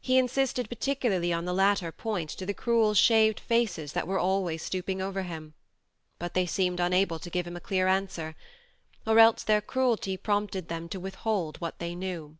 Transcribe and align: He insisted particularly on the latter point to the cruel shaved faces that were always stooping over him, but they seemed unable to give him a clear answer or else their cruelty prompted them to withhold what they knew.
He 0.00 0.18
insisted 0.18 0.68
particularly 0.68 1.32
on 1.32 1.44
the 1.44 1.52
latter 1.52 1.90
point 1.90 2.30
to 2.30 2.46
the 2.46 2.54
cruel 2.54 2.94
shaved 2.94 3.40
faces 3.40 3.92
that 3.92 4.06
were 4.06 4.20
always 4.20 4.62
stooping 4.62 5.02
over 5.02 5.22
him, 5.22 5.52
but 6.20 6.34
they 6.34 6.46
seemed 6.46 6.78
unable 6.78 7.18
to 7.18 7.28
give 7.28 7.44
him 7.44 7.56
a 7.56 7.60
clear 7.60 7.88
answer 7.88 8.36
or 9.04 9.18
else 9.18 9.42
their 9.42 9.60
cruelty 9.60 10.16
prompted 10.16 10.68
them 10.68 10.88
to 10.90 11.00
withhold 11.00 11.56
what 11.60 11.80
they 11.80 11.96
knew. 11.96 12.36